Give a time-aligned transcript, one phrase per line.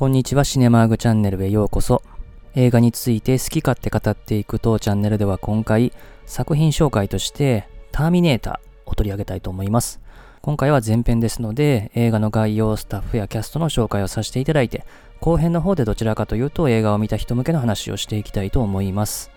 [0.00, 2.02] こんにちは、シネマーグチャンネルへようこそ。
[2.54, 5.92] 映画について好き勝手語っていく当チャンネルでは今回、
[6.24, 10.00] 作品紹介として、ターミネーターを取り上げたいと思います。
[10.40, 14.86] 今回は前編ですので、映画の概要、スタッフやキャストの紹介をさせていただいて、
[15.20, 19.30] 後編の方でどちらかというと映画を見た人向けの話をしていきたいと思います。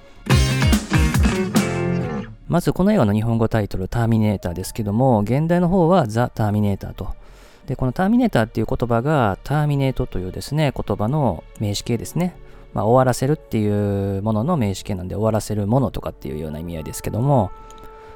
[2.47, 7.21] まずこの映画の日本語タイトル、ターミネーターですけども、現代の方はザ・ターミネーターと。
[7.67, 12.35] で、このターミネーターっていう言葉が、ターミネートというですね、言葉の名詞形ですね。
[12.73, 17.51] まあ、終わらせるっていうものの名詞形なんで、終わらせるものとかっていうような意味合いですけども、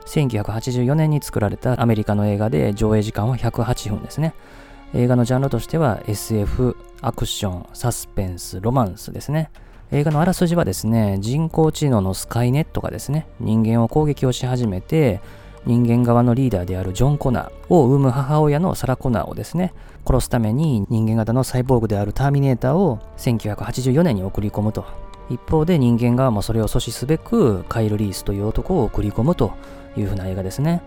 [0.07, 4.33] 1984年に作られたアメリカの映画で上映時間は108分ですね。
[4.93, 9.51] 映画のジャンルとしては SF、アクション、サスペンス、ロマンスですね。
[9.91, 15.21] 映画のあらすじはですね、人工知能のスカイネットがですね、人間を攻撃をし始めて、
[15.67, 19.73] 人間側のリーダーであるジョン・コナーを生む母親のサラ・コナーをですね、
[20.07, 24.85] 殺すために人間型のサイボーグであるターミネーターを1984年に送り込むと。
[25.29, 29.51] 一方で人間側もそれを阻止すべくカイル・リースという男を送り込むと
[29.97, 30.81] いうふうな映画ですね。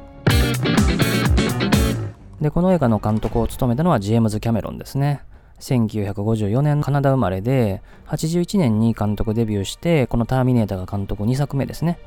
[2.41, 5.21] で、この映画の監督を務めたのはジェームズ・キャメロンですね。
[5.61, 11.99] 1954年カナダ生まれで、81年に監督デビューして、このターミネーターが監督2作目ですね。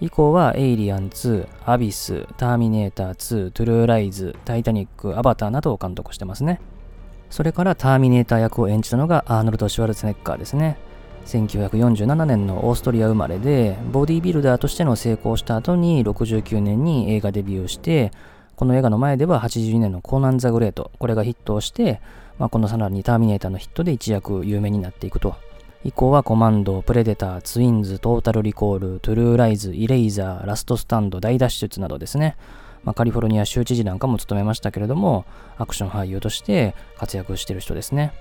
[0.00, 6.58] 以降はエイリアン2、アビス、ターミネーター2、トゥルーライズ、タイタニック、アバターなどを監督してますね。
[7.28, 10.78] それからターミネーター役を演じたのがアーノルド・シュワルツネッカーですね。
[11.26, 18.10] 1947年のオーストリア生まれで、ボディービルダーとしての成功した後に69年に映画デビューして、
[18.56, 22.00] この映画の前では82年のコーナン・ザ・グレート、これがヒットをして、
[22.38, 25.34] まあ、このさらにターミネーターのヒットで一躍有名になっていくと。
[25.82, 32.36] 以降はコマンド、プレデター、ツインズ、トータルリコール、トゥルーライズ、イレイザー、ラストスタンド、大脱出などですね。
[32.84, 35.24] まあ、カリフォルニア州知事なんかも務めましたけれども、
[35.56, 38.12] アクション俳優として活躍している人ですね。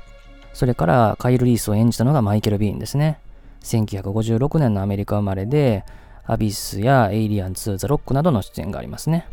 [0.53, 3.19] それからカイル・リースを演じたのがマイケル・ビーンですね。
[3.63, 5.83] 1956年のアメリカ生まれで、
[6.25, 9.27] アビスやエイリアン2、ザ・ロックなどの出演がありますね。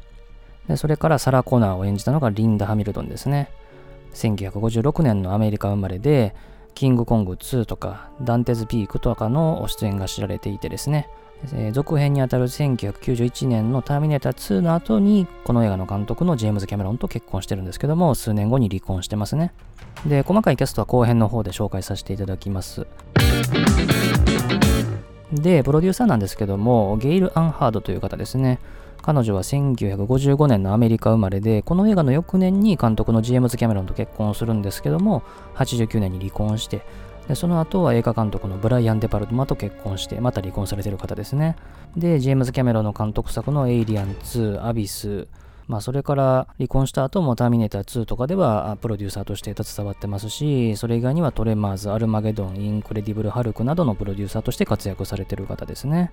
[0.66, 3.50] でそれからサラ・コナーを演じたのがリンダ・ハミルトンですね。
[4.14, 6.34] 1956年のアメリカ生まれで、
[6.76, 11.08] キングコング2とか、ダンテズ・ピークとかの出演が知られていてですね、
[11.54, 19.54] えー、続編にあたる1991年のターミネーター2の後に、この映画の監督のジェームズ・キャメロンと結婚してるんですけども、数年後に離婚してますね。
[20.06, 22.86] で、細かいキャストは後編の方で紹介させていただきます。
[25.32, 28.58] で、プロデューサーなんですけども、ゲイル・アンハードという方ですね。
[29.06, 35.22] 彼女は1955年のアメリカ生まれで、この映画の翌年に監督のジェームズ・キャメロンと結婚するんですけども、
[35.54, 36.82] 89年に離婚して、
[37.28, 41.54] でその後は映画監督のブライアン・デ・パルマと結婚して、また離婚されてる方ですね。
[41.96, 45.28] で、ジェームズ・キャメロンの監督作のエイリアン2、アビス、
[45.68, 56.10] まあ、それから離婚した後もターミネーター2とかではプロデューサーとして携わってますし、それ以外にはトレマーズ、アルマゲドン、インクレディブル・ハルクなどのプロデューサーとして活躍されてる方ですね。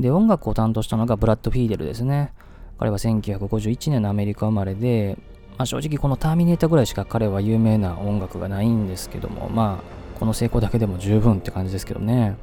[0.00, 2.32] で、音楽を担当したのがブラッド・フィーデルですね。
[2.78, 5.18] 彼は1951年のアメリカ生まれで、
[5.58, 12.36] まあ、正直このターミネーターぐらいしか彼は有名な音楽がないんですけども、まあ、この成功だけでも十分って感じですけどね。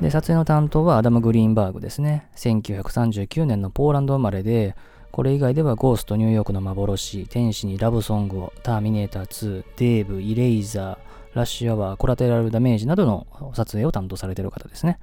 [0.00, 2.28] で、撮影の担当はアダム・グリーンバーグですね。
[2.36, 4.76] 1939年のポーランド生まれで、
[5.12, 14.98] これ以外ではゴーストニューヨークの幻、天使にラブソングを、ターミネーター2、デーブ、イレイザー、ラッシュアワー、コラテラルダメージなどの撮影を担当されている方ですね。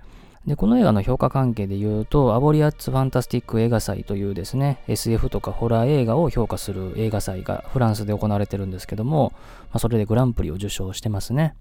[0.48, 11.54] で、この映画の評価関係で言うと、アボリアッツ・ファンタスティック映画祭というですね、SF とかホラー映画を評価する映画祭がフランスで行われてるんですけども、まあ、それでグランプリを受賞してますね。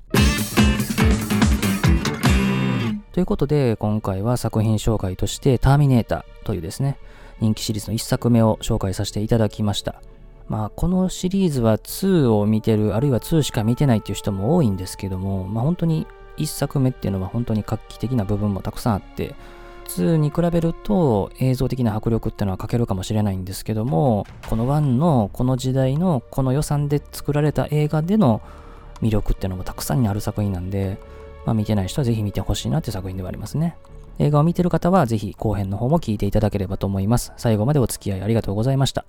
[3.11, 6.97] ということで、今回は作品紹介として、ターミネーターというですね、
[7.41, 10.01] 人気シリーズの1作目を紹介させていただきました。
[10.47, 16.07] まあ、このシリーズは2を見てる、あるいは2しか見てないっていう人も多いんですけども、まあ、本当に
[16.39, 19.35] 1作目っていうのは本当に画期的な部分もたくさんあって、
[19.87, 28.43] 2に比べると映像的な迫力っていうのは欠けるかもしれないんですけども、この1のこの時代のこの予算で作られた映画での
[29.01, 30.99] 魅力っていうのもたくさんにある作品なんで、
[31.45, 33.77] まあ、見てない人はぜひ見てほしいなって作品ではありますね。
[34.19, 37.33] 映画を見てる方はぜひ後編の方も聞いていただければと思います。
[37.37, 39.05] 最後までお付き合いありがとうございました。